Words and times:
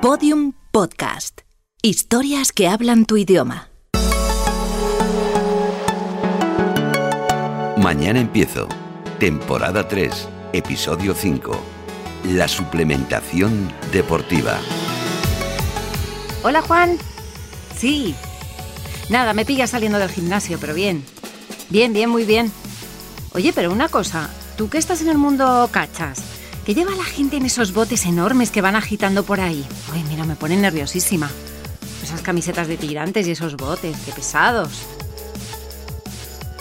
Podium 0.00 0.52
Podcast. 0.70 1.40
Historias 1.82 2.52
que 2.52 2.68
hablan 2.68 3.04
tu 3.04 3.16
idioma. 3.16 3.68
Mañana 7.76 8.20
empiezo. 8.20 8.68
Temporada 9.18 9.88
3, 9.88 10.28
episodio 10.52 11.14
5. 11.14 11.50
La 12.26 12.46
suplementación 12.46 13.72
deportiva. 13.90 14.60
Hola 16.44 16.62
Juan. 16.62 16.96
Sí. 17.76 18.14
Nada, 19.10 19.34
me 19.34 19.44
pillas 19.44 19.70
saliendo 19.70 19.98
del 19.98 20.10
gimnasio, 20.10 20.58
pero 20.60 20.74
bien. 20.74 21.04
Bien, 21.70 21.92
bien, 21.92 22.08
muy 22.08 22.24
bien. 22.24 22.52
Oye, 23.32 23.52
pero 23.52 23.72
una 23.72 23.88
cosa, 23.88 24.30
tú 24.56 24.68
que 24.68 24.78
estás 24.78 25.02
en 25.02 25.08
el 25.08 25.18
mundo 25.18 25.68
cachas, 25.72 26.22
¿qué 26.68 26.74
lleva 26.74 26.94
la 26.94 27.04
gente 27.04 27.38
en 27.38 27.46
esos 27.46 27.72
botes 27.72 28.04
enormes 28.04 28.50
que 28.50 28.60
van 28.60 28.76
agitando 28.76 29.24
por 29.24 29.40
ahí? 29.40 29.66
Uy, 29.90 30.04
mira, 30.04 30.24
me 30.24 30.36
pone 30.36 30.54
nerviosísima. 30.54 31.30
Esas 32.02 32.20
camisetas 32.20 32.68
de 32.68 32.76
tirantes 32.76 33.26
y 33.26 33.30
esos 33.30 33.56
botes, 33.56 33.96
qué 34.04 34.12
pesados. 34.12 34.68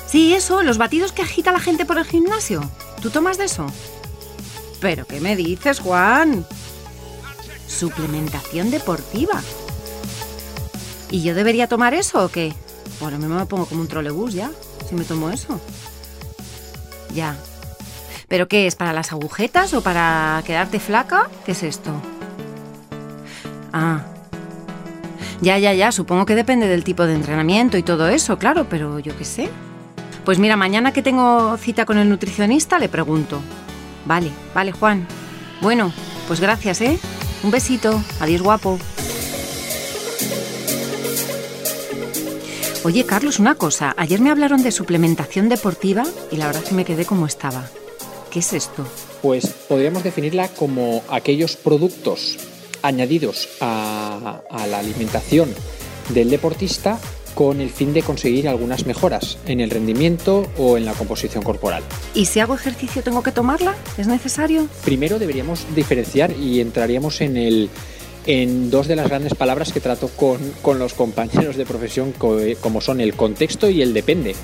Sí, 0.10 0.34
eso, 0.34 0.64
los 0.64 0.78
batidos 0.78 1.12
que 1.12 1.24
agita 1.24 1.52
la 1.52 1.60
gente 1.60 1.86
por 1.86 1.98
el 1.98 2.06
gimnasio. 2.06 2.72
¿Tú 3.02 3.10
tomas 3.10 3.38
de 3.38 3.44
eso? 3.44 3.68
¿Pero 4.80 5.06
qué 5.06 5.20
me 5.20 5.36
dices, 5.36 5.82
Juan? 5.82 6.46
Suplementación 7.68 8.72
deportiva. 8.72 9.42
¿Y 11.12 11.22
yo 11.22 11.36
debería 11.36 11.68
tomar 11.68 11.94
eso 11.94 12.24
o 12.24 12.30
qué? 12.30 12.54
Bueno, 13.02 13.18
a 13.18 13.20
mí 13.20 13.26
me 13.26 13.46
pongo 13.46 13.66
como 13.66 13.82
un 13.82 13.90
trolebús 13.90 14.34
ya, 14.34 14.52
si 14.88 14.96
me 14.96 15.04
tomo 15.04 15.32
eso. 15.32 15.60
Ya. 17.14 17.36
¿Pero 18.28 18.48
qué 18.48 18.68
es? 18.68 18.76
¿Para 18.76 18.94
las 18.94 19.12
agujetas 19.12 19.74
o 19.74 19.82
para 19.82 20.42
quedarte 20.46 20.80
flaca? 20.80 21.30
¿Qué 21.46 21.54
es 21.54 21.64
esto? 21.64 21.92
Ah. 23.72 24.02
Ya, 25.42 25.58
ya, 25.60 25.74
ya, 25.74 25.92
supongo 25.92 26.26
que 26.26 26.36
depende 26.36 26.68
del 26.68 26.84
tipo 26.84 27.06
de 27.06 27.14
entrenamiento 27.14 27.78
y 27.78 27.84
todo 27.84 28.10
eso, 28.10 28.38
claro, 28.38 28.68
pero 28.70 29.00
yo 29.00 29.16
qué 29.18 29.24
sé. 29.24 29.50
Pues 30.26 30.40
mira, 30.40 30.58
mañana 30.58 30.92
que 30.92 31.02
tengo 31.02 31.56
cita 31.58 31.86
con 31.86 31.98
el 31.98 32.10
nutricionista 32.10 32.80
le 32.80 32.90
pregunto. 32.90 33.40
Vale, 34.06 34.32
vale, 34.54 34.72
Juan. 34.72 35.08
Bueno, 35.62 35.94
pues 36.28 36.40
gracias, 36.40 36.82
¿eh? 36.82 37.00
Un 37.44 37.52
besito. 37.52 38.02
Adiós, 38.20 38.42
guapo. 38.42 38.80
Oye, 42.84 43.06
Carlos, 43.06 43.40
una 43.40 43.56
cosa. 43.56 43.94
Ayer 43.98 44.20
me 44.20 44.32
hablaron 44.32 44.64
de 44.64 44.72
suplementación 44.72 45.50
deportiva 45.50 46.04
y 46.32 46.38
la 46.38 46.48
verdad 46.48 46.64
es 46.64 46.70
que 46.70 46.76
me 46.76 46.86
quedé 46.86 47.06
como 47.06 47.26
estaba. 47.26 47.64
¿Qué 48.38 48.42
es 48.42 48.54
esto? 48.54 48.86
Pues 49.24 49.48
podríamos 49.68 50.04
definirla 50.04 50.48
como 50.48 51.02
aquellos 51.10 51.56
productos 51.56 52.38
añadidos 52.84 53.50
a, 53.62 54.44
a 54.52 54.68
la 54.68 54.78
alimentación 54.78 55.50
del 56.10 56.30
deportista 56.30 57.00
con 57.34 57.62
el 57.62 57.72
fin 57.72 57.94
de 57.94 58.04
conseguir 58.04 58.48
algunas 58.48 58.86
mejoras 58.86 59.40
en 59.48 59.60
el 59.60 59.72
rendimiento 59.72 60.46
o 60.56 60.78
en 60.78 60.86
la 60.86 60.94
composición 60.94 61.44
corporal. 61.44 61.82
¿Y 62.14 62.26
si 62.26 62.40
hago 62.40 62.54
ejercicio 62.54 63.02
tengo 63.02 63.24
que 63.24 63.32
tomarla? 63.32 63.76
¿Es 63.98 64.06
necesario? 64.06 64.68
Primero 64.86 65.18
deberíamos 65.18 65.66
diferenciar 65.76 66.30
y 66.38 66.62
entraríamos 66.62 67.22
en 67.22 67.38
el 67.38 67.72
en 68.28 68.70
dos 68.70 68.88
de 68.88 68.98
las 68.98 69.08
grandes 69.08 69.34
palabras 69.34 69.74
que 69.74 69.80
trato 69.80 70.10
con, 70.10 70.38
con 70.62 70.78
los 70.78 70.94
compañeros 70.94 71.56
de 71.56 71.66
profesión, 71.66 72.14
como 72.62 72.82
son 72.82 73.02
el 73.02 73.16
contexto 73.16 73.68
y 73.68 73.82
el 73.82 73.96
depende. 73.96 74.36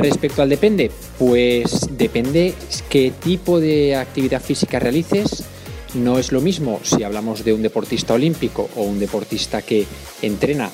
Respecto 0.00 0.40
al 0.40 0.48
depende, 0.48 0.90
pues 1.18 1.88
depende 1.90 2.54
qué 2.88 3.12
tipo 3.22 3.60
de 3.60 3.96
actividad 3.96 4.40
física 4.40 4.78
realices. 4.78 5.44
No 5.92 6.18
es 6.18 6.32
lo 6.32 6.40
mismo 6.40 6.80
si 6.82 7.02
hablamos 7.02 7.44
de 7.44 7.52
un 7.52 7.60
deportista 7.60 8.14
olímpico 8.14 8.70
o 8.76 8.82
un 8.82 8.98
deportista 8.98 9.60
que 9.60 9.84
entrena 10.22 10.70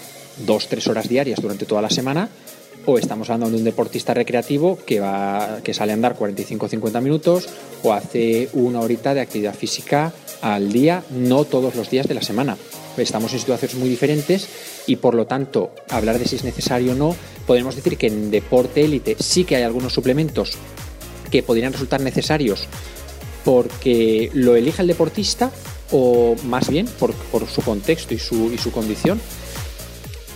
dos, 0.46 0.68
tres 0.68 0.86
horas 0.86 1.08
diarias 1.08 1.40
durante 1.42 1.66
toda 1.66 1.82
la 1.82 1.90
semana, 1.90 2.28
o 2.84 2.98
estamos 2.98 3.28
hablando 3.28 3.50
de 3.50 3.58
un 3.58 3.64
deportista 3.64 4.14
recreativo 4.14 4.78
que, 4.86 5.00
va, 5.00 5.58
que 5.64 5.74
sale 5.74 5.90
a 5.90 5.94
andar 5.94 6.16
45-50 6.16 7.00
minutos 7.02 7.48
o 7.82 7.92
hace 7.92 8.48
una 8.52 8.80
horita 8.80 9.12
de 9.12 9.22
actividad 9.22 9.54
física 9.54 10.12
al 10.40 10.70
día, 10.70 11.02
no 11.10 11.44
todos 11.44 11.74
los 11.74 11.90
días 11.90 12.06
de 12.06 12.14
la 12.14 12.22
semana. 12.22 12.56
Estamos 12.98 13.32
en 13.32 13.40
situaciones 13.40 13.76
muy 13.76 13.88
diferentes 13.88 14.48
y 14.86 14.96
por 14.96 15.14
lo 15.14 15.26
tanto 15.26 15.72
hablar 15.90 16.18
de 16.18 16.26
si 16.26 16.36
es 16.36 16.44
necesario 16.44 16.92
o 16.92 16.94
no, 16.94 17.16
podemos 17.46 17.76
decir 17.76 17.96
que 17.96 18.06
en 18.06 18.30
deporte 18.30 18.84
élite 18.84 19.16
sí 19.18 19.44
que 19.44 19.56
hay 19.56 19.62
algunos 19.62 19.92
suplementos 19.92 20.52
que 21.30 21.42
podrían 21.42 21.72
resultar 21.72 22.00
necesarios 22.00 22.66
porque 23.44 24.30
lo 24.32 24.56
elija 24.56 24.82
el 24.82 24.88
deportista 24.88 25.50
o 25.92 26.34
más 26.44 26.68
bien 26.68 26.86
por, 26.98 27.14
su 27.48 27.62
contexto 27.62 28.14
y 28.14 28.18
su 28.18 28.72
condición. 28.72 29.20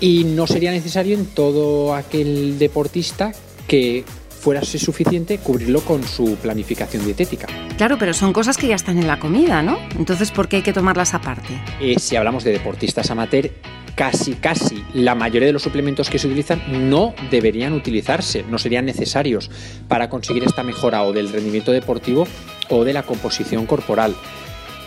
Y 0.00 0.24
no 0.24 0.46
sería 0.46 0.70
necesario 0.70 1.14
en 1.16 1.26
todo 1.26 1.94
aquel 1.94 2.58
deportista 2.58 3.32
que 3.66 4.04
fuera 4.40 4.64
suficiente 4.64 5.38
cubrirlo 5.38 5.82
con 5.82 6.02
su 6.02 6.36
planificación 6.36 7.04
dietética. 7.04 7.46
Claro, 7.76 7.98
pero 7.98 8.14
son 8.14 8.32
cosas 8.32 8.56
que 8.56 8.68
ya 8.68 8.74
están 8.74 8.98
en 8.98 9.06
la 9.06 9.20
comida, 9.20 9.62
¿no? 9.62 9.78
Entonces, 9.98 10.30
¿por 10.30 10.48
qué 10.48 10.56
hay 10.56 10.62
que 10.62 10.72
tomarlas 10.72 11.14
aparte? 11.14 11.60
Eh, 11.80 11.98
si 11.98 12.16
hablamos 12.16 12.42
de 12.42 12.52
deportistas 12.52 13.10
amateur, 13.10 13.50
casi, 13.94 14.34
casi 14.34 14.82
la 14.94 15.14
mayoría 15.14 15.46
de 15.46 15.52
los 15.52 15.62
suplementos 15.62 16.08
que 16.08 16.18
se 16.18 16.26
utilizan 16.26 16.88
no 16.88 17.14
deberían 17.30 17.74
utilizarse, 17.74 18.42
no 18.44 18.58
serían 18.58 18.86
necesarios 18.86 19.50
para 19.88 20.08
conseguir 20.08 20.44
esta 20.44 20.62
mejora 20.62 21.02
o 21.02 21.12
del 21.12 21.30
rendimiento 21.30 21.70
deportivo 21.70 22.26
o 22.70 22.84
de 22.84 22.94
la 22.94 23.02
composición 23.02 23.66
corporal. 23.66 24.14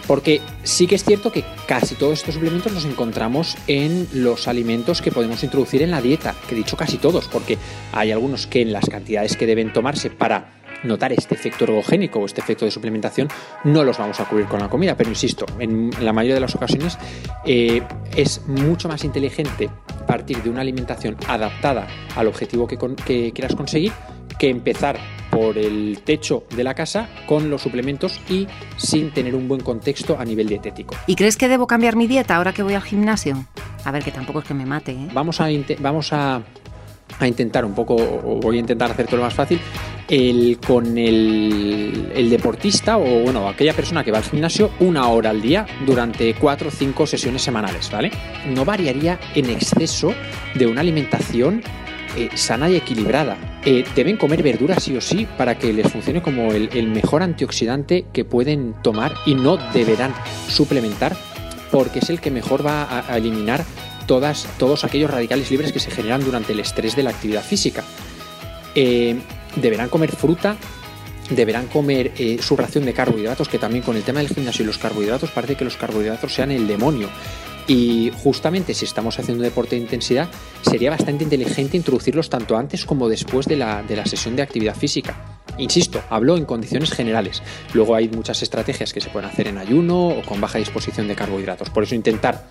Porque 0.08 0.42
sí 0.64 0.88
que 0.88 0.96
es 0.96 1.04
cierto 1.04 1.32
que 1.32 1.44
casi 1.68 1.96
todos 1.96 2.20
estos 2.20 2.36
suplementos 2.36 2.72
los 2.72 2.86
encontramos 2.86 3.58
en 3.68 4.08
los 4.14 4.48
alimentos 4.48 5.02
que 5.02 5.12
podemos 5.12 5.44
introducir 5.44 5.82
en 5.82 5.92
la 5.92 6.02
dieta, 6.02 6.36
que 6.48 6.56
he 6.56 6.58
dicho 6.58 6.78
casi 6.78 6.98
todos, 6.98 7.28
porque 7.28 7.58
hay 7.92 8.12
algunos 8.12 8.48
que 8.48 8.62
en 8.62 8.74
las 8.74 8.86
cantidades 8.86 9.38
que 9.38 9.46
deben 9.46 9.72
tomarse 9.72 10.10
para 10.10 10.62
notar 10.84 11.14
este 11.14 11.36
efecto 11.36 11.64
ergogénico 11.64 12.20
o 12.20 12.26
este 12.26 12.42
efecto 12.42 12.66
de 12.66 12.72
suplementación 12.72 13.30
no 13.64 13.84
los 13.84 13.98
vamos 13.98 14.20
a 14.20 14.26
cubrir 14.26 14.48
con 14.48 14.60
la 14.60 14.70
comida, 14.70 14.96
pero 14.96 15.10
insisto, 15.10 15.46
en 15.60 15.92
la 16.02 16.14
mayoría 16.14 16.36
de 16.36 16.42
las 16.42 16.56
ocasiones 16.56 16.98
eh, 17.46 17.82
es 18.16 18.46
mucho 18.48 18.88
más 18.88 19.04
inteligente 19.04 19.70
partir 20.06 20.44
de 20.44 20.50
una 20.50 20.62
alimentación 20.62 21.16
adaptada 21.28 21.88
al 22.16 22.28
objetivo 22.28 22.68
que, 22.68 22.78
que 23.06 23.32
quieras 23.32 23.56
conseguir 23.56 23.94
que 24.38 24.50
empezar 24.50 25.00
por 25.34 25.58
el 25.58 26.00
techo 26.04 26.44
de 26.56 26.64
la 26.64 26.74
casa 26.74 27.10
con 27.26 27.50
los 27.50 27.62
suplementos 27.62 28.20
y 28.30 28.48
sin 28.78 29.12
tener 29.12 29.36
un 29.36 29.48
buen 29.48 29.62
contexto 29.62 30.18
a 30.20 30.26
nivel 30.26 30.48
dietético. 30.48 30.96
¿Y 31.08 31.16
crees 31.16 31.38
que 31.38 31.48
debo 31.48 31.68
cambiar 31.68 31.96
mi 31.96 32.08
dieta 32.08 32.36
ahora 32.36 32.54
que 32.54 32.64
voy 32.64 32.76
al 32.76 32.84
gimnasio? 32.84 33.46
A 33.84 33.92
ver, 33.92 34.04
que 34.04 34.12
tampoco 34.12 34.40
es 34.40 34.46
que 34.46 34.54
me 34.54 34.66
mate. 34.66 34.92
¿eh? 34.92 35.08
Vamos, 35.14 35.42
a, 35.42 35.48
vamos 35.80 36.14
a, 36.14 36.42
a, 37.20 37.28
intentar 37.28 37.66
un 37.66 37.74
poco, 37.74 37.96
o 37.96 38.40
voy 38.40 38.58
a 38.58 38.60
intentar 38.60 38.92
hacerte 38.92 39.16
lo 39.16 39.24
más 39.24 39.34
fácil, 39.34 39.60
el, 40.08 40.60
con 40.66 40.98
el, 40.98 42.12
el, 42.14 42.30
deportista 42.30 42.98
o 42.98 43.22
bueno, 43.22 43.48
aquella 43.48 43.74
persona 43.74 44.04
que 44.04 44.12
va 44.12 44.20
al 44.20 44.24
gimnasio 44.24 44.72
una 44.80 45.08
hora 45.08 45.32
al 45.32 45.42
día 45.42 45.66
durante 45.86 46.34
cuatro 46.36 46.68
o 46.68 46.72
cinco 46.72 47.08
sesiones 47.08 47.42
semanales, 47.42 47.90
¿vale? 47.90 48.12
No 48.54 48.66
variaría 48.66 49.20
en 49.34 49.50
exceso 49.50 50.14
de 50.56 50.68
una 50.68 50.82
alimentación 50.82 51.64
eh, 52.18 52.30
sana 52.36 52.70
y 52.70 52.76
equilibrada. 52.76 53.53
Eh, 53.66 53.86
deben 53.96 54.18
comer 54.18 54.44
verduras 54.44 54.84
sí 54.84 54.96
o 54.98 55.02
sí 55.02 55.26
para 55.38 55.58
que 55.58 55.72
les 55.72 55.90
funcione 55.92 56.22
como 56.22 56.52
el, 56.52 56.88
mejor 56.88 57.24
antioxidante 57.24 58.06
que 58.12 58.26
pueden 58.26 58.76
tomar 58.84 59.14
y 59.26 59.36
no 59.36 59.58
deberán 59.72 60.14
suplementar 60.50 61.16
porque 61.72 62.00
es 62.00 62.10
el 62.10 62.20
que 62.20 62.30
mejor 62.30 62.66
va 62.66 62.84
a, 62.84 63.12
a 63.12 63.18
eliminar 63.18 63.64
todas, 64.06 64.48
todos 64.58 64.84
aquellos 64.84 65.10
radicales 65.10 65.50
libres 65.50 65.72
que 65.72 65.80
se 65.80 65.92
generan 65.92 66.24
durante 66.24 66.54
el 66.54 66.60
estrés 66.60 66.96
de 66.96 67.04
la 67.04 67.12
actividad 67.12 67.44
física. 67.44 67.84
Eh, 68.76 69.20
deberán 69.56 69.90
comer 69.90 70.12
fruta, 70.12 70.58
deberán 71.30 71.68
comer 71.68 72.12
eh, 72.18 72.38
su 72.42 72.56
ración 72.56 72.86
de 72.86 72.94
carbohidratos, 72.94 73.48
que 73.48 73.60
también 73.60 73.84
con 73.84 73.96
el 73.96 74.04
tema 74.04 74.20
del 74.20 74.30
gimnasio 74.30 74.64
y 74.64 74.68
los 74.68 74.78
carbohidratos 74.78 75.32
parece 75.32 75.56
que 75.56 75.66
los 75.66 75.78
carbohidratos 75.78 76.34
sean 76.34 76.52
el 76.52 76.68
demonio. 76.68 77.10
Y 77.68 78.12
justamente 78.24 78.74
si 78.74 78.86
estamos 78.86 79.18
haciendo 79.20 79.44
deporte 79.44 79.76
de 79.76 79.82
intensidad, 79.82 80.30
sería 80.62 80.90
bastante 80.90 81.24
inteligente 81.24 81.78
introducirlos 81.78 82.30
tanto 82.30 82.58
antes 82.58 82.86
como 82.86 83.08
después 83.08 83.46
de 83.46 83.56
la, 83.56 83.84
de 83.84 83.96
la 83.96 84.06
sesión 84.06 84.36
de 84.36 84.42
actividad 84.42 84.76
física. 84.76 85.16
Insisto, 85.58 86.02
hablo 86.10 86.36
en 86.36 86.46
condiciones 86.46 86.92
generales. 86.92 87.42
Luego 87.74 87.96
hay 87.96 88.10
muchas 88.10 88.42
estrategias 88.42 88.92
que 88.92 89.02
se 89.02 89.10
pueden 89.10 89.30
hacer 89.30 89.48
en 89.48 89.58
ayuno 89.58 90.08
o 90.10 90.22
con 90.24 90.42
baja 90.42 90.58
disposición 90.58 91.08
de 91.08 91.16
carbohidratos. 91.16 91.70
Por 91.70 91.84
eso 91.84 91.96
intentar 91.96 92.44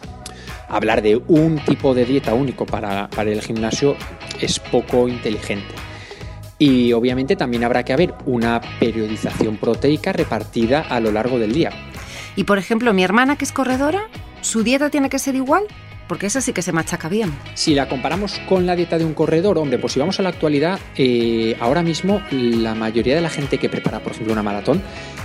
hablar 0.69 1.03
de 1.03 1.17
un 1.29 1.59
tipo 1.59 1.95
de 1.95 2.07
dieta 2.07 2.33
único 2.33 2.65
para, 2.65 3.11
para 3.11 3.31
el 3.31 3.43
gimnasio 3.43 3.97
es 4.41 4.59
poco 4.59 5.09
inteligente. 5.09 5.75
Y 6.59 6.93
obviamente 6.93 7.35
también 7.35 7.65
habrá 7.65 7.85
que 7.85 7.93
haber 7.93 8.15
una 8.25 8.61
periodización 8.79 9.57
proteica 9.57 10.13
repartida 10.13 10.81
a 10.81 11.01
lo 11.01 11.11
largo 11.11 11.39
del 11.39 11.53
día. 11.53 11.71
Y 12.37 12.45
por 12.45 12.57
ejemplo, 12.57 12.95
mi 12.95 13.03
hermana 13.03 13.37
que 13.37 13.45
es 13.45 13.53
corredora, 13.53 14.09
¿su 14.43 14.63
dieta 14.63 14.91
tiene 14.91 15.09
que 15.09 15.19
ser 15.19 15.35
igual? 15.35 15.65
porque 16.13 16.27
esa 16.27 16.43
sí 16.43 16.53
que 16.53 16.61
se 16.61 16.73
machaca 16.73 17.09
bien. 17.09 17.33
Si 17.55 17.75
la 17.75 17.89
comparamos 17.89 18.39
con 18.47 18.67
la 18.67 18.77
dieta 18.77 18.99
de 18.99 19.05
un 19.07 19.15
corredor, 19.15 19.57
hombre, 19.57 19.79
pues 19.79 19.95
si 19.95 19.99
vamos 19.99 20.21
a 20.21 20.23
la 20.23 20.29
actualidad, 20.29 20.79
eh, 20.95 21.57
ahora 21.59 21.83
mismo 21.83 22.21
la 22.31 22.75
mayoría 22.75 23.15
de 23.15 23.23
la 23.23 23.31
gente 23.31 23.57
que 23.57 23.71
prepara, 23.71 24.01
por 24.01 24.13
ejemplo, 24.13 24.35
una 24.35 24.43
maratón, 24.43 24.83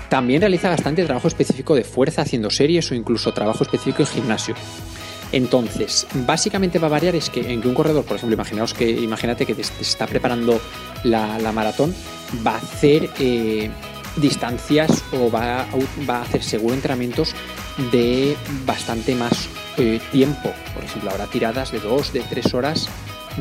también 0.08 0.40
realiza 0.40 0.70
bastante 0.70 1.04
trabajo 1.04 1.28
específico 1.28 1.76
de 1.76 1.84
fuerza 1.84 2.22
haciendo 2.22 2.50
series 2.50 2.90
o 2.90 2.96
incluso 2.96 3.34
trabajo 3.34 3.66
específico 3.66 4.02
en 4.04 4.08
gimnasio. 4.08 4.56
Entonces, 5.34 6.08
básicamente 6.26 6.80
va 6.80 6.88
a 6.88 6.92
variar 6.92 7.16
es 7.16 7.30
que 7.30 7.52
en 7.52 7.62
que 7.62 7.68
un 7.68 7.74
corredor, 7.74 8.06
por 8.06 8.16
ejemplo, 8.16 8.36
imaginaos 8.36 8.74
que, 8.74 8.90
imagínate 8.90 9.46
que 9.46 9.56
te, 9.56 9.64
está 9.64 10.08
preparando 10.08 10.58
la, 11.04 11.52
maratón, 11.52 11.94
va 12.46 12.52
a 12.52 12.58
hacer 12.58 13.10
eh, 13.20 13.70
distancias 14.18 15.04
o 15.12 15.32
va 15.32 15.62
a, 15.62 15.68
va 16.10 16.18
a, 16.18 16.22
hacer 16.22 16.44
seguro 16.44 16.74
entrenamientos 16.74 17.34
de 17.92 18.36
bastante 18.66 19.16
más 19.16 19.50
eh, 19.78 20.00
tiempo. 20.12 20.52
Por 20.74 20.84
ejemplo, 20.84 21.12
habrá 21.12 21.28
tiradas 21.28 21.72
de 21.72 21.80
dos, 21.80 22.14
de 22.14 22.22
tres 22.22 22.54
horas 22.54 22.90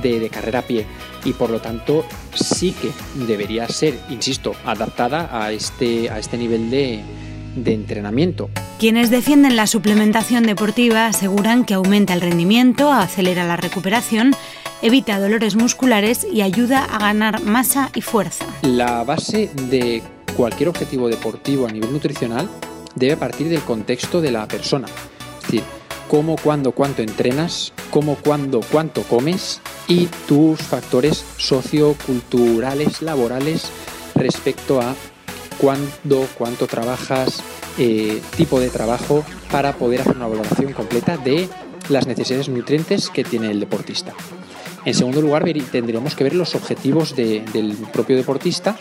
de, 0.03 0.29
carrera 0.29 0.61
a 0.61 0.63
pie 0.63 0.87
y 1.25 1.33
por 1.33 1.51
lo 1.51 1.61
tanto 1.61 2.05
sí 2.35 2.73
que 2.73 2.91
debería 3.27 3.67
ser, 3.69 3.99
insisto, 4.11 4.55
adaptada 4.65 5.31
a 5.33 5.53
este, 5.53 6.11
a 6.11 6.19
este 6.19 6.37
nivel 6.37 6.71
de, 6.71 7.03
de 7.57 7.75
entrenamiento. 7.75 8.51
Quienes 8.79 9.11
defienden 9.11 9.57
la 9.57 9.67
suplementación 9.67 10.45
deportiva 10.45 11.07
aseguran 11.07 11.65
que 11.65 11.75
aumenta 11.75 12.13
el 12.13 12.21
rendimiento, 12.21 12.93
acelera 12.93 13.45
la 13.45 13.57
recuperación, 13.57 14.35
evita 14.83 15.19
dolores 15.19 15.57
musculares 15.57 16.27
y 16.31 16.43
ayuda 16.43 16.85
a 16.85 16.99
ganar 16.99 17.43
masa 17.43 17.91
y 17.95 18.03
fuerza. 18.03 18.45
La 18.61 19.03
base 19.05 19.51
de 19.71 20.03
cualquier 20.37 20.69
objetivo 20.69 21.09
deportivo 21.09 21.67
a 21.67 21.73
nivel 21.73 21.93
nutricional 21.93 22.49
debe 22.95 23.17
partir 23.17 23.49
del 23.49 23.63
contexto 23.63 24.21
de 24.21 24.31
la 24.31 24.47
persona. 24.47 24.87
Es 25.39 25.43
decir, 25.43 25.63
cómo, 26.09 26.37
cuándo, 26.37 26.73
cuánto 26.73 27.03
entrenas, 27.03 27.73
cómo, 27.91 28.17
cuándo, 28.17 28.61
cuánto 28.71 29.03
comes 29.03 29.61
y 29.89 30.07
tus 30.29 30.61
factores 30.61 31.25
socioculturales, 31.37 33.03
laborales 33.03 33.71
respecto 34.15 34.81
a 34.81 34.95
cuándo, 35.59 36.27
cuánto 36.37 36.67
trabajas, 36.67 37.43
eh, 37.79 38.21
tipo 38.37 38.61
de 38.61 38.71
trabajo 38.71 39.25
para 39.51 39.75
poder 39.75 40.01
hacer 40.01 40.17
una 40.17 40.27
valoración 40.27 40.73
completa 40.73 41.17
de 41.17 41.49
las 41.89 42.07
necesidades 42.07 42.49
nutrientes 42.49 43.11
que 43.11 43.25
tiene 43.25 43.51
el 43.51 43.61
deportista. 43.61 44.13
En 44.85 44.95
segundo 44.95 45.21
lugar, 45.21 45.45
tendremos 45.73 46.15
que 46.15 46.25
ver 46.25 46.35
los 46.35 46.55
objetivos 46.55 47.17
del 47.17 47.77
propio 47.93 48.17
deportista 48.17 48.77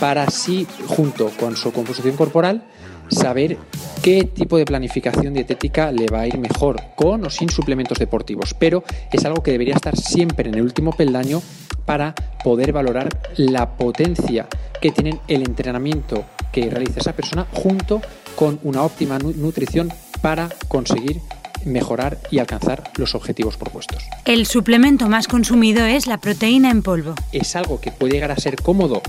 para 0.00 0.24
así, 0.24 0.66
junto 0.88 1.28
con 1.38 1.56
su 1.56 1.72
composición 1.72 2.16
corporal, 2.16 2.64
saber 3.10 3.58
qué 4.02 4.24
tipo 4.24 4.56
de 4.56 4.64
planificación 4.64 5.34
dietética 5.34 5.92
le 5.92 6.06
va 6.06 6.20
a 6.20 6.26
ir 6.26 6.38
mejor, 6.38 6.80
con 6.96 7.24
o 7.24 7.30
sin 7.30 7.50
suplementos 7.50 7.98
deportivos. 7.98 8.54
Pero 8.54 8.82
es 9.12 9.24
algo 9.24 9.42
que 9.42 9.52
debería 9.52 9.74
estar 9.74 9.96
siempre 9.96 10.48
en 10.48 10.54
el 10.54 10.62
último 10.62 10.92
peldaño 10.92 11.42
para 11.84 12.14
poder 12.42 12.72
valorar 12.72 13.08
la 13.36 13.76
potencia 13.76 14.48
que 14.80 14.90
tienen 14.90 15.20
el 15.28 15.42
entrenamiento 15.42 16.24
que 16.52 16.70
realiza 16.70 17.00
esa 17.00 17.12
persona 17.12 17.46
junto 17.52 18.00
con 18.36 18.58
una 18.62 18.82
óptima 18.82 19.18
nutrición 19.18 19.92
para 20.22 20.48
conseguir 20.68 21.20
mejorar 21.64 22.18
y 22.30 22.38
alcanzar 22.38 22.84
los 22.96 23.14
objetivos 23.14 23.58
propuestos. 23.58 24.02
El 24.24 24.46
suplemento 24.46 25.08
más 25.08 25.28
consumido 25.28 25.84
es 25.84 26.06
la 26.06 26.18
proteína 26.18 26.70
en 26.70 26.82
polvo. 26.82 27.14
Es 27.32 27.54
algo 27.54 27.80
que 27.80 27.92
puede 27.92 28.14
llegar 28.14 28.30
a 28.30 28.36
ser 28.36 28.56
cómodo 28.56 29.02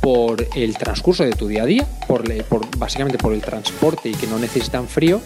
por 0.00 0.46
el 0.54 0.76
transcurso 0.76 1.24
de 1.24 1.32
tu 1.32 1.48
día 1.48 1.62
a 1.62 1.66
día, 1.66 1.86
por, 2.06 2.24
básicamente 2.78 3.18
por 3.18 3.32
el 3.32 3.40
transporte 3.40 4.08
y 4.08 4.14
que 4.14 4.26
no 4.26 4.38
necesitan 4.38 4.88
frío. 4.88 5.20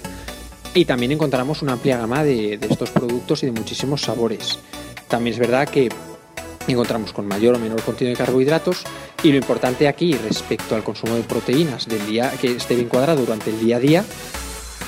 Y 0.75 0.85
también 0.85 1.13
encontramos 1.13 1.63
una 1.63 1.75
amplia 1.75 1.99
gama 1.99 2.25
de, 2.25 2.59
de 2.59 2.67
estos 2.67 2.91
productos 2.91 3.43
y 3.43 3.47
de 3.47 3.53
muchísimos 3.53 4.03
sabores. 4.03 4.59
También 5.09 5.35
es 5.35 5.39
verdad 5.39 5.69
que 5.69 5.89
encontramos 6.67 7.13
con 7.13 7.27
mayor 7.27 7.55
o 7.55 7.59
menor 7.59 7.83
contenido 7.83 8.17
de 8.17 8.25
carbohidratos 8.25 8.85
y 9.23 9.31
lo 9.31 9.37
importante 9.37 9.87
aquí 9.87 10.15
respecto 10.15 10.75
al 10.75 10.83
consumo 10.83 11.15
de 11.15 11.23
proteínas 11.23 11.87
del 11.87 12.05
día 12.07 12.33
que 12.41 12.53
esté 12.57 12.75
bien 12.75 12.89
cuadrado 12.89 13.21
durante 13.21 13.51
el 13.51 13.61
día 13.61 13.77
a 13.77 13.81
día 13.81 14.05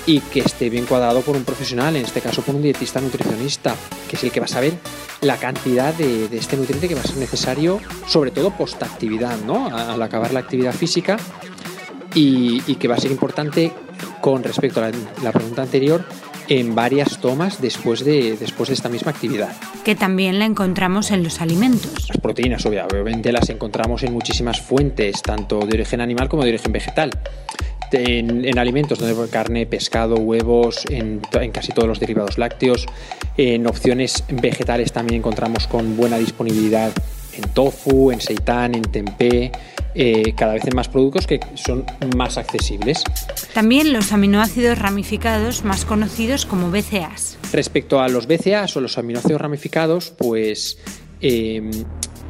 y 0.06 0.20
que 0.20 0.40
esté 0.40 0.70
bien 0.70 0.86
cuadrado 0.86 1.20
por 1.20 1.36
un 1.36 1.44
profesional, 1.44 1.96
en 1.96 2.04
este 2.04 2.20
caso 2.20 2.42
por 2.42 2.54
un 2.54 2.62
dietista 2.62 3.00
nutricionista, 3.00 3.74
que 4.08 4.16
es 4.16 4.24
el 4.24 4.30
que 4.30 4.40
va 4.40 4.46
a 4.46 4.48
saber 4.48 4.74
la 5.20 5.36
cantidad 5.36 5.94
de, 5.94 6.26
este 6.36 6.56
nutriente 6.56 6.88
que 6.88 6.94
va 6.94 7.00
a 7.00 7.06
ser 7.06 7.16
necesario, 7.16 7.80
sobre 8.06 8.30
todo 8.30 8.50
post-actividad, 8.50 9.38
¿no? 9.46 9.74
al 9.74 10.00
acabar 10.02 10.32
la 10.32 10.40
actividad 10.40 10.72
física 10.72 11.16
y, 12.14 12.60
que 12.76 12.88
va 12.88 12.94
a 12.94 13.00
ser 13.00 13.10
importante 13.10 13.72
con 14.20 14.42
respecto 14.42 14.82
a 14.82 14.90
la 15.22 15.32
pregunta 15.32 15.62
anterior, 15.62 16.04
en 16.48 16.74
varias 16.74 17.18
tomas 17.18 17.60
después 17.60 18.04
de, 18.04 18.36
después 18.36 18.68
de 18.68 18.74
esta 18.74 18.88
misma 18.88 19.10
actividad. 19.10 19.50
Que 19.84 19.94
también 19.94 20.38
la 20.38 20.44
encontramos 20.44 21.10
en 21.10 21.22
los 21.22 21.40
alimentos. 21.40 22.08
Las 22.08 22.18
proteínas, 22.18 22.64
obviamente, 22.66 23.32
las 23.32 23.48
encontramos 23.50 24.02
en 24.02 24.12
muchísimas 24.12 24.60
fuentes, 24.60 25.22
tanto 25.22 25.60
de 25.60 25.74
origen 25.74 26.00
animal 26.00 26.28
como 26.28 26.44
de 26.44 26.50
origen 26.50 26.72
vegetal. 26.72 27.10
En, 27.92 28.58
alimentos, 28.58 28.98
donde 28.98 29.28
carne, 29.28 29.66
pescado, 29.66 30.16
huevos, 30.16 30.84
en, 30.90 31.20
en, 31.32 31.50
casi 31.50 31.72
todos 31.72 31.88
los 31.88 32.00
derivados 32.00 32.38
lácteos. 32.38 32.86
En 33.36 33.66
opciones 33.66 34.24
vegetales 34.28 34.92
también 34.92 35.18
encontramos 35.18 35.66
con 35.66 35.96
buena 35.96 36.18
disponibilidad 36.18 36.92
en 37.36 37.50
tofu, 37.50 38.10
en 38.10 38.20
seitán, 38.20 38.74
en 38.74 38.82
tempeh, 38.82 39.52
eh, 39.94 40.34
cada 40.36 40.54
vez 40.54 40.66
en 40.66 40.76
más 40.76 40.88
productos 40.88 41.26
que 41.26 41.40
son 41.54 41.84
más 42.16 42.36
accesibles. 42.38 43.02
También 43.54 43.92
los 43.92 44.12
aminoácidos 44.12 44.78
ramificados 44.78 45.64
más 45.64 45.84
conocidos 45.84 46.44
como 46.46 46.70
BCAAs. 46.70 47.38
Respecto 47.52 48.00
a 48.00 48.08
los 48.08 48.26
BCAAs 48.26 48.76
o 48.76 48.80
los 48.80 48.98
aminoácidos 48.98 49.40
ramificados, 49.40 50.12
pues 50.16 50.78
eh, 51.20 51.70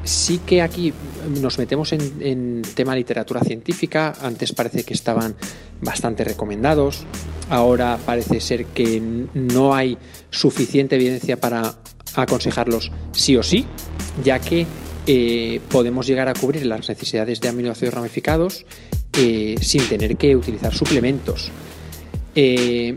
sí 0.06 0.38
que 0.38 0.62
aquí 0.62 0.92
nos 1.40 1.58
metemos 1.58 1.92
en, 1.92 2.12
en, 2.20 2.62
tema 2.74 2.96
literatura 2.96 3.40
científica. 3.40 4.14
Antes 4.22 4.52
parece 4.52 4.84
que 4.84 4.94
estaban 4.94 5.34
bastante 5.80 6.24
recomendados. 6.24 7.04
Ahora 7.50 7.98
parece 8.04 8.40
ser 8.40 8.66
que 8.66 9.00
no 9.34 9.74
hay 9.74 9.98
suficiente 10.30 10.96
evidencia 10.96 11.38
para 11.38 11.74
aconsejarlos 12.14 12.90
sí 13.12 13.36
o 13.36 13.42
sí, 13.42 13.66
ya 14.24 14.38
que 14.38 14.66
eh, 15.06 15.60
podemos 15.68 16.06
llegar 16.06 16.28
a 16.28 16.34
cubrir 16.34 16.66
las 16.66 16.88
necesidades 16.88 17.40
de 17.40 17.48
aminoácidos 17.48 17.94
ramificados 17.94 18.66
eh, 19.16 19.54
sin 19.60 19.88
tener 19.88 20.16
que 20.16 20.34
utilizar 20.34 20.74
suplementos. 20.74 21.50
Eh, 22.34 22.96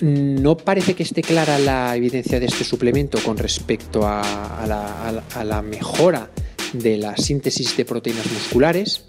no 0.00 0.56
parece 0.56 0.94
que 0.94 1.02
esté 1.02 1.22
clara 1.22 1.58
la 1.58 1.96
evidencia 1.96 2.38
de 2.38 2.46
este 2.46 2.62
suplemento 2.62 3.18
con 3.24 3.36
respecto 3.36 4.02
a, 4.06 4.64
la, 4.68 5.62
mejora 5.62 6.30
de 6.72 6.98
la 6.98 7.16
síntesis 7.16 7.76
de 7.76 7.84
proteínas 7.84 8.30
musculares, 8.30 9.04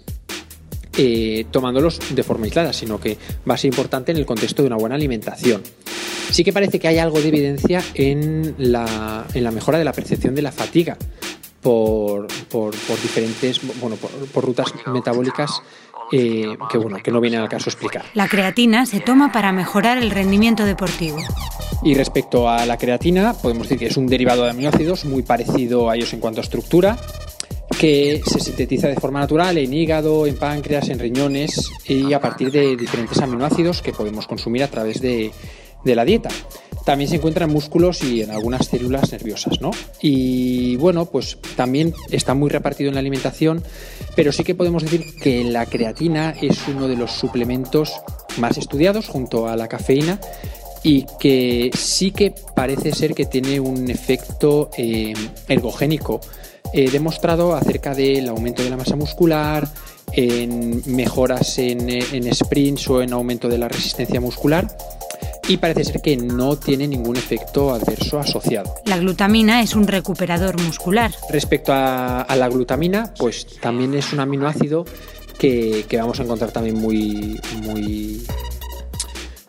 tomándolos 1.50 1.98
de 2.14 2.22
forma 2.22 2.44
aislada, 2.44 2.72
sino 2.72 3.00
que 3.00 3.16
va 3.48 3.54
a 3.54 3.56
ser 3.56 3.68
importante 3.68 4.12
en 4.12 4.18
el 4.18 4.26
contexto 4.26 4.62
de 4.62 4.66
una 4.66 4.76
buena 4.76 4.96
alimentación. 4.96 5.62
Sí 6.30 6.44
que 6.44 6.52
parece 6.52 6.78
que 6.78 6.88
hay 6.88 6.98
algo 6.98 7.20
de 7.20 7.28
evidencia 7.28 7.82
en 7.94 8.54
la, 8.58 9.26
en 9.32 9.44
la 9.44 9.50
mejora 9.50 9.78
de 9.78 9.84
la 9.84 9.92
percepción 9.92 10.34
de 10.34 10.42
la 10.42 10.52
fatiga, 10.52 10.96
por, 11.60 12.26
por, 12.48 12.74
diferentes, 13.02 13.60
bueno, 13.80 13.96
por, 13.96 14.44
rutas 14.44 14.72
metabólicas 14.86 15.62
eh, 16.12 16.56
que, 16.70 16.78
bueno, 16.78 16.98
que 17.02 17.10
no 17.10 17.20
viene 17.20 17.36
al 17.36 17.48
caso 17.48 17.70
explicar. 17.70 18.04
La 18.14 18.28
creatina 18.28 18.86
se 18.86 19.00
toma 19.00 19.32
para 19.32 19.52
mejorar 19.52 19.98
el 19.98 20.10
rendimiento 20.10 20.64
deportivo. 20.64 21.18
Y 21.82 21.94
respecto 21.94 22.48
a 22.48 22.66
la 22.66 22.76
creatina, 22.76 23.32
podemos 23.34 23.68
decir 23.68 23.78
que 23.78 23.86
es 23.86 23.96
un 23.96 24.06
derivado 24.06 24.44
de 24.44 24.50
aminoácidos 24.50 25.04
muy 25.04 25.22
parecido 25.22 25.88
a 25.88 25.96
ellos 25.96 26.12
en 26.12 26.20
cuanto 26.20 26.40
a 26.40 26.44
estructura, 26.44 26.98
que 27.78 28.20
se 28.26 28.40
sintetiza 28.40 28.88
de 28.88 28.96
forma 28.96 29.20
natural 29.20 29.56
en 29.58 29.72
hígado, 29.72 30.26
en 30.26 30.36
páncreas, 30.36 30.88
en 30.88 30.98
riñones 30.98 31.70
y 31.86 32.12
a 32.12 32.20
partir 32.20 32.50
de 32.50 32.76
diferentes 32.76 33.18
aminoácidos 33.18 33.82
que 33.82 33.92
podemos 33.92 34.26
consumir 34.26 34.62
a 34.62 34.68
través 34.68 35.00
de, 35.00 35.32
de 35.84 35.94
la 35.94 36.04
dieta. 36.04 36.30
También 36.84 37.10
se 37.10 37.16
encuentra 37.16 37.44
en 37.44 37.52
músculos 37.52 38.02
y 38.02 38.22
en 38.22 38.30
algunas 38.30 38.66
células 38.66 39.12
nerviosas, 39.12 39.60
¿no? 39.60 39.70
Y 40.00 40.76
bueno, 40.76 41.06
pues 41.06 41.38
también 41.54 41.94
está 42.10 42.34
muy 42.34 42.48
repartido 42.48 42.88
en 42.88 42.94
la 42.94 43.00
alimentación, 43.00 43.62
pero 44.16 44.32
sí 44.32 44.44
que 44.44 44.54
podemos 44.54 44.82
decir 44.82 45.14
que 45.22 45.44
la 45.44 45.66
creatina 45.66 46.34
es 46.40 46.58
uno 46.68 46.88
de 46.88 46.96
los 46.96 47.12
suplementos 47.12 47.92
más 48.38 48.56
estudiados 48.56 49.08
junto 49.08 49.46
a 49.46 49.56
la 49.56 49.68
cafeína 49.68 50.20
y 50.82 51.04
que 51.18 51.70
sí 51.76 52.10
que 52.10 52.34
parece 52.56 52.92
ser 52.92 53.14
que 53.14 53.26
tiene 53.26 53.60
un 53.60 53.90
efecto 53.90 54.70
eh, 54.76 55.12
ergogénico 55.48 56.20
eh, 56.72 56.90
demostrado 56.90 57.54
acerca 57.54 57.94
del 57.94 58.28
aumento 58.28 58.62
de 58.62 58.70
la 58.70 58.76
masa 58.76 58.96
muscular, 58.96 59.68
en 60.12 60.82
mejoras 60.86 61.58
en, 61.58 61.88
en 61.88 62.34
sprints 62.34 62.88
o 62.90 63.02
en 63.02 63.12
aumento 63.12 63.48
de 63.48 63.58
la 63.58 63.68
resistencia 63.68 64.20
muscular 64.20 64.66
y 65.50 65.56
parece 65.56 65.84
ser 65.84 66.00
que 66.00 66.16
no 66.16 66.56
tiene 66.56 66.86
ningún 66.86 67.16
efecto 67.16 67.74
adverso 67.74 68.20
asociado. 68.20 68.72
La 68.84 68.98
glutamina 68.98 69.62
es 69.62 69.74
un 69.74 69.88
recuperador 69.88 70.60
muscular. 70.62 71.10
Respecto 71.28 71.72
a, 71.74 72.24
la 72.36 72.48
glutamina, 72.48 73.12
pues 73.18 73.58
también 73.60 73.94
es 73.94 74.12
un 74.12 74.20
aminoácido 74.20 74.84
que, 75.38 75.84
vamos 75.92 76.20
a 76.20 76.22
encontrar 76.22 76.52
también 76.52 76.76
muy, 76.76 77.40
muy, 77.62 78.24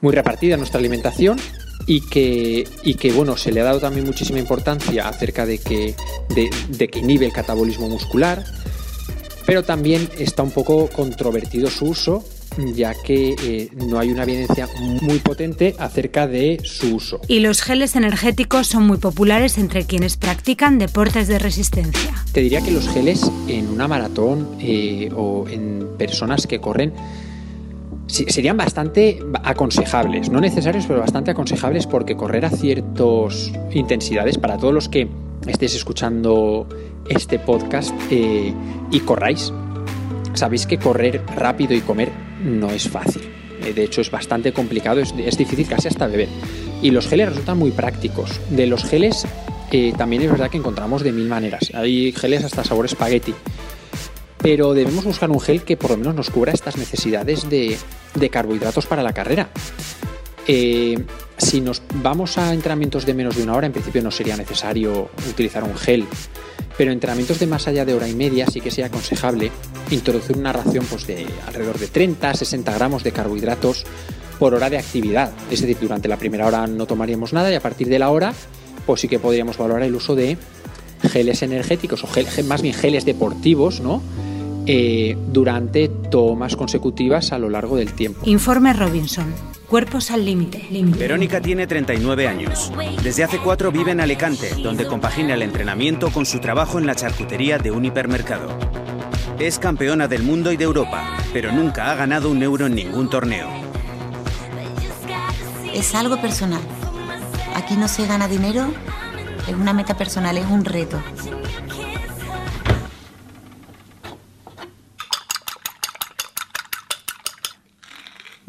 muy 0.01 0.15
repartida 0.15 0.55
en 0.55 0.61
nuestra 0.61 0.79
alimentación 0.79 1.39
y 1.91 1.99
que, 1.99 2.65
y 2.83 2.93
que 2.93 3.11
bueno, 3.11 3.35
se 3.35 3.51
le 3.51 3.59
ha 3.59 3.65
dado 3.65 3.81
también 3.81 4.05
muchísima 4.05 4.39
importancia 4.39 5.09
acerca 5.09 5.45
de 5.45 5.57
que, 5.57 5.93
de, 6.29 6.87
que 6.87 6.99
inhibe 6.99 7.25
el 7.25 7.33
catabolismo 7.33 7.89
muscular, 7.89 8.45
pero 9.45 9.63
también 9.63 10.07
está 10.17 10.41
un 10.41 10.51
poco 10.51 10.87
controvertido 10.87 11.69
su 11.69 11.87
uso 11.87 12.23
ya 12.75 12.93
que 12.93 13.35
eh, 13.41 13.69
no 13.75 13.97
hay 13.97 14.11
una 14.11 14.23
evidencia 14.23 14.67
muy 15.01 15.19
potente 15.19 15.73
acerca 15.79 16.27
de 16.27 16.59
su 16.63 16.95
uso. 16.95 17.21
Y 17.29 17.39
los 17.39 17.61
geles 17.61 17.95
energéticos 17.95 18.67
son 18.67 18.87
muy 18.87 18.97
populares 18.97 19.57
entre 19.57 19.85
quienes 19.85 20.17
practican 20.17 20.77
deportes 20.77 21.29
de 21.29 21.39
resistencia. 21.39 22.13
Te 22.33 22.41
diría 22.41 22.61
que 22.61 22.71
los 22.71 22.89
geles 22.89 23.29
en 23.47 23.69
una 23.69 23.87
maratón 23.87 24.49
eh, 24.59 25.09
o 25.15 25.47
en 25.47 25.87
personas 25.97 26.45
que 26.45 26.59
corren 26.59 26.93
serían 28.11 28.57
bastante 28.57 29.19
aconsejables, 29.43 30.29
no 30.29 30.41
necesarios, 30.41 30.85
pero 30.85 30.99
bastante 30.99 31.31
aconsejables 31.31 31.87
porque 31.87 32.15
correr 32.15 32.45
a 32.45 32.49
ciertas 32.49 33.51
intensidades, 33.71 34.37
para 34.37 34.57
todos 34.57 34.73
los 34.73 34.89
que 34.89 35.07
estéis 35.47 35.75
escuchando 35.75 36.67
este 37.07 37.39
podcast 37.39 37.93
eh, 38.09 38.53
y 38.91 38.99
corráis, 38.99 39.53
sabéis 40.33 40.67
que 40.67 40.77
correr 40.77 41.21
rápido 41.35 41.73
y 41.73 41.81
comer 41.81 42.11
no 42.43 42.69
es 42.69 42.89
fácil. 42.89 43.21
Eh, 43.63 43.73
de 43.73 43.85
hecho, 43.85 44.01
es 44.01 44.11
bastante 44.11 44.51
complicado, 44.51 44.99
es, 44.99 45.37
difícil 45.37 45.67
casi 45.67 45.87
hasta 45.87 46.07
beber. 46.07 46.27
Y 46.81 46.91
los 46.91 47.07
geles 47.07 47.29
resultan 47.29 47.59
muy 47.59 47.71
prácticos. 47.71 48.41
De 48.49 48.65
los 48.67 48.83
geles 48.83 49.25
eh, 49.71 49.93
también 49.97 50.23
es 50.23 50.31
verdad 50.31 50.49
que 50.49 50.57
encontramos 50.57 51.03
de 51.03 51.11
mil 51.11 51.27
maneras. 51.27 51.71
Hay 51.73 52.11
geles 52.11 52.43
hasta 52.43 52.63
sabor 52.63 52.85
espagueti 52.85 53.33
pero 54.41 54.73
debemos 54.73 55.05
buscar 55.05 55.29
un 55.29 55.39
gel 55.39 55.61
que 55.61 55.77
por 55.77 55.91
lo 55.91 55.97
menos 55.97 56.15
nos 56.15 56.29
cubra 56.29 56.51
estas 56.51 56.77
necesidades 56.77 57.49
de, 57.49 57.77
carbohidratos 58.29 58.85
para 58.85 59.03
la 59.03 59.13
carrera. 59.13 59.49
Eh, 60.47 61.03
si 61.37 61.61
nos 61.61 61.81
vamos 61.95 62.37
a 62.37 62.53
entrenamientos 62.53 63.05
de 63.05 63.13
menos 63.13 63.35
de 63.35 63.43
una 63.43 63.55
hora, 63.55 63.67
en 63.67 63.73
principio 63.73 64.01
no 64.01 64.11
sería 64.11 64.37
necesario 64.37 65.09
utilizar 65.29 65.63
un 65.63 65.75
gel, 65.75 66.05
pero 66.77 66.91
entrenamientos 66.91 67.39
de 67.39 67.47
más 67.47 67.67
allá 67.67 67.85
de 67.85 67.93
hora 67.93 68.07
y 68.07 68.15
media 68.15 68.45
sí 68.47 68.61
que 68.61 68.69
sería 68.69 68.87
aconsejable 68.87 69.51
introducir 69.89 70.37
una 70.37 70.53
ración 70.53 70.85
pues, 70.85 71.07
de 71.07 71.27
alrededor 71.47 71.77
de 71.79 71.87
30 71.87 72.33
60 72.33 72.73
gramos 72.73 73.03
de 73.03 73.11
carbohidratos 73.11 73.85
por 74.39 74.53
hora 74.53 74.69
de 74.69 74.77
actividad. 74.77 75.31
Es 75.49 75.61
decir, 75.61 75.77
durante 75.79 76.07
la 76.07 76.17
primera 76.17 76.47
hora 76.47 76.65
no 76.67 76.85
tomaríamos 76.85 77.33
nada 77.33 77.51
y 77.51 77.55
a 77.55 77.61
partir 77.61 77.87
de 77.87 77.99
la 77.99 78.09
hora 78.09 78.33
pues 78.85 79.01
sí 79.01 79.07
que 79.07 79.19
podríamos 79.19 79.57
valorar 79.57 79.83
el 79.83 79.95
uso 79.95 80.15
de 80.15 80.37
geles 81.09 81.41
energéticos 81.41 82.03
o 82.03 82.07
más 82.45 82.61
bien 82.61 82.73
geles 82.73 83.05
deportivos, 83.05 83.79
¿no? 83.79 84.01
Eh, 84.67 85.17
durante 85.31 85.89
tomas 85.89 86.55
consecutivas 86.55 87.31
a 87.31 87.39
lo 87.39 87.49
largo 87.49 87.77
del 87.77 87.93
tiempo. 87.93 88.21
Informe 88.25 88.73
Robinson. 88.73 89.33
Cuerpos 89.67 90.11
al 90.11 90.25
límite. 90.25 90.67
Verónica 90.69 91.41
tiene 91.41 91.65
39 91.65 92.27
años. 92.27 92.71
Desde 93.01 93.23
hace 93.23 93.39
cuatro 93.39 93.71
vive 93.71 93.91
en 93.91 94.01
Alicante, 94.01 94.53
donde 94.61 94.85
compagina 94.85 95.33
el 95.33 95.41
entrenamiento 95.41 96.11
con 96.11 96.25
su 96.25 96.39
trabajo 96.39 96.77
en 96.77 96.85
la 96.85 96.93
charcutería 96.93 97.57
de 97.57 97.71
un 97.71 97.85
hipermercado. 97.85 98.49
Es 99.39 99.59
campeona 99.59 100.07
del 100.09 100.23
mundo 100.23 100.51
y 100.51 100.57
de 100.57 100.65
Europa, 100.65 101.17
pero 101.31 101.53
nunca 101.53 101.89
ha 101.89 101.95
ganado 101.95 102.29
un 102.29 102.43
euro 102.43 102.65
en 102.65 102.75
ningún 102.75 103.09
torneo. 103.09 103.47
Es 105.73 105.95
algo 105.95 106.19
personal. 106.19 106.61
Aquí 107.55 107.75
no 107.77 107.87
se 107.87 108.05
gana 108.05 108.27
dinero, 108.27 108.67
es 109.47 109.55
una 109.55 109.71
meta 109.73 109.95
personal, 109.97 110.37
es 110.37 110.45
un 110.45 110.65
reto. 110.65 111.01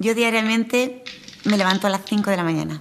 Yo 0.03 0.17
diariamente 0.17 1.05
me 1.45 1.57
levanto 1.57 1.87
a 1.87 1.91
las 1.91 2.03
5 2.05 2.29
de 2.29 2.37
la 2.37 2.43
mañana. 2.43 2.81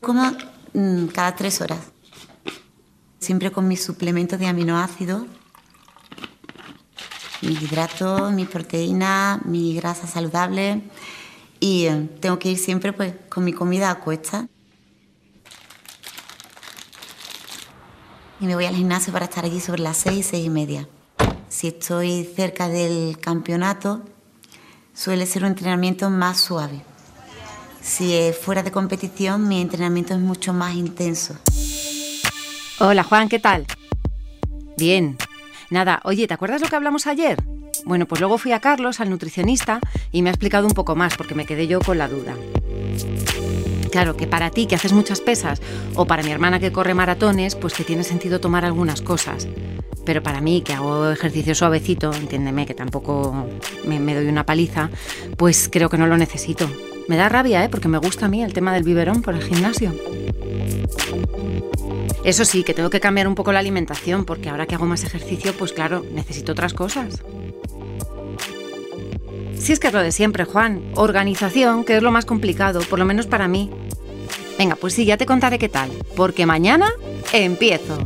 Como 0.00 0.32
mm, 0.72 1.08
cada 1.08 1.36
tres 1.36 1.60
horas. 1.60 1.78
Siempre 3.18 3.52
con 3.52 3.68
mis 3.68 3.84
suplementos 3.84 4.38
de 4.38 4.46
aminoácidos, 4.46 5.24
mis 7.42 7.60
hidratos, 7.60 8.32
mis 8.32 8.48
proteínas, 8.48 9.44
mi 9.44 9.74
grasa 9.74 10.06
saludable. 10.06 10.80
Y 11.60 11.84
eh, 11.84 12.08
tengo 12.18 12.38
que 12.38 12.52
ir 12.52 12.58
siempre 12.58 12.94
pues, 12.94 13.12
con 13.28 13.44
mi 13.44 13.52
comida 13.52 13.90
a 13.90 13.96
cuesta. 13.96 14.48
Y 18.40 18.46
me 18.46 18.54
voy 18.54 18.64
al 18.64 18.74
gimnasio 18.74 19.12
para 19.12 19.26
estar 19.26 19.44
allí 19.44 19.60
sobre 19.60 19.82
las 19.82 19.98
seis, 19.98 20.28
seis 20.30 20.46
y 20.46 20.50
media. 20.50 20.88
Si 21.50 21.68
estoy 21.68 22.24
cerca 22.24 22.70
del 22.70 23.18
campeonato, 23.18 24.02
suele 24.96 25.26
ser 25.26 25.42
un 25.42 25.50
entrenamiento 25.50 26.08
más 26.10 26.40
suave. 26.40 26.80
Si 27.82 28.14
es 28.14 28.36
fuera 28.36 28.62
de 28.62 28.72
competición, 28.72 29.46
mi 29.46 29.60
entrenamiento 29.60 30.14
es 30.14 30.20
mucho 30.20 30.52
más 30.52 30.74
intenso. 30.74 31.36
Hola 32.80 33.04
Juan, 33.04 33.28
¿qué 33.28 33.38
tal? 33.38 33.66
Bien. 34.76 35.16
Nada, 35.70 36.00
oye, 36.04 36.26
¿te 36.26 36.34
acuerdas 36.34 36.60
lo 36.62 36.68
que 36.68 36.76
hablamos 36.76 37.06
ayer? 37.06 37.36
Bueno, 37.84 38.06
pues 38.06 38.20
luego 38.20 38.38
fui 38.38 38.52
a 38.52 38.60
Carlos, 38.60 39.00
al 39.00 39.10
nutricionista, 39.10 39.80
y 40.10 40.22
me 40.22 40.30
ha 40.30 40.32
explicado 40.32 40.66
un 40.66 40.72
poco 40.72 40.96
más 40.96 41.16
porque 41.16 41.34
me 41.34 41.46
quedé 41.46 41.66
yo 41.66 41.80
con 41.80 41.98
la 41.98 42.08
duda. 42.08 42.34
Claro, 43.96 44.14
que 44.14 44.26
para 44.26 44.50
ti 44.50 44.66
que 44.66 44.74
haces 44.74 44.92
muchas 44.92 45.22
pesas 45.22 45.62
o 45.94 46.04
para 46.04 46.22
mi 46.22 46.30
hermana 46.30 46.60
que 46.60 46.70
corre 46.70 46.92
maratones, 46.92 47.54
pues 47.54 47.72
que 47.72 47.82
tiene 47.82 48.04
sentido 48.04 48.40
tomar 48.40 48.66
algunas 48.66 49.00
cosas. 49.00 49.48
Pero 50.04 50.22
para 50.22 50.42
mí, 50.42 50.60
que 50.60 50.74
hago 50.74 51.10
ejercicio 51.10 51.54
suavecito, 51.54 52.12
entiéndeme 52.12 52.66
que 52.66 52.74
tampoco 52.74 53.46
me, 53.86 54.14
doy 54.14 54.26
una 54.26 54.44
paliza, 54.44 54.90
pues 55.38 55.70
creo 55.72 55.88
que 55.88 55.96
no 55.96 56.06
lo 56.06 56.18
necesito. 56.18 56.68
Me 57.08 57.16
da 57.16 57.30
rabia, 57.30 57.64
¿eh? 57.64 57.70
porque 57.70 57.88
me 57.88 57.96
gusta 57.96 58.26
a 58.26 58.28
mí 58.28 58.42
el 58.42 58.52
tema 58.52 58.74
del 58.74 58.82
biberón 58.84 59.22
por 59.22 59.34
el 59.34 59.42
gimnasio. 59.42 59.94
Eso 62.22 62.44
sí, 62.44 62.64
que 62.64 62.74
tengo 62.74 62.90
que 62.90 63.00
cambiar 63.00 63.28
un 63.28 63.34
poco 63.34 63.50
la 63.50 63.60
alimentación, 63.60 64.26
porque 64.26 64.50
ahora 64.50 64.66
que 64.66 64.74
hago 64.74 64.84
más 64.84 65.04
ejercicio, 65.04 65.54
pues 65.54 65.72
claro, 65.72 66.04
necesito 66.12 66.52
otras 66.52 66.74
cosas. 66.74 67.22
Si 69.58 69.72
es 69.72 69.80
que 69.80 69.88
es 69.88 69.92
lo 69.92 70.00
de 70.00 70.12
siempre, 70.12 70.44
Juan. 70.44 70.82
Organización, 70.94 71.84
que 71.84 71.96
es 71.96 72.02
lo 72.02 72.12
más 72.12 72.24
complicado, 72.24 72.80
por 72.88 72.98
lo 72.98 73.04
menos 73.04 73.26
para 73.26 73.48
mí. 73.48 73.70
Venga, 74.58 74.76
pues 74.76 74.94
sí, 74.94 75.04
ya 75.04 75.16
te 75.16 75.26
contaré 75.26 75.58
qué 75.58 75.68
tal, 75.68 75.90
porque 76.14 76.46
mañana 76.46 76.90
empiezo. 77.32 77.98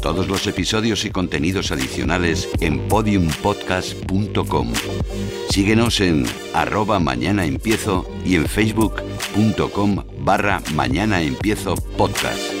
Todos 0.00 0.28
los 0.28 0.46
episodios 0.46 1.04
y 1.06 1.10
contenidos 1.10 1.72
adicionales 1.72 2.48
en 2.60 2.78
podiumpodcast.com. 2.88 4.72
Síguenos 5.48 6.00
en 6.00 6.26
arroba 6.52 7.00
mañana 7.00 7.46
empiezo 7.46 8.06
y 8.24 8.34
en 8.34 8.46
facebook.com 8.46 10.04
barra 10.18 10.62
mañana 10.74 11.22
empiezo 11.22 11.74
podcast. 11.96 12.53